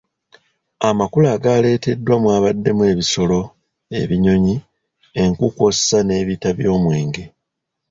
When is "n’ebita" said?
6.03-6.49